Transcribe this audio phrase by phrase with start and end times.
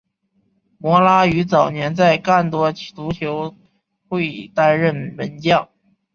[0.79, 3.55] 摩拉于早年在干多足球
[4.09, 5.69] 会担任门将。